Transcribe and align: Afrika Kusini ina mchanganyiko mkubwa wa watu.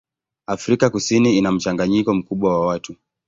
Afrika 0.47 0.89
Kusini 0.89 1.37
ina 1.37 1.51
mchanganyiko 1.51 2.13
mkubwa 2.13 2.59
wa 2.59 2.67
watu. 2.67 2.95